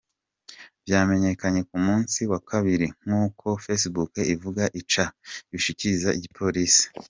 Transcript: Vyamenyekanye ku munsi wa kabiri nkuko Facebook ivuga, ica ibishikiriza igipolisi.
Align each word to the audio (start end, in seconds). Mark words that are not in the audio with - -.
Vyamenyekanye 0.85 1.61
ku 1.69 1.77
munsi 1.85 2.19
wa 2.31 2.39
kabiri 2.49 2.87
nkuko 3.05 3.45
Facebook 3.65 4.13
ivuga, 4.35 4.63
ica 4.81 5.05
ibishikiriza 5.49 6.09
igipolisi. 6.17 6.83